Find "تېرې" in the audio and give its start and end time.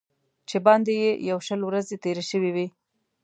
2.03-2.23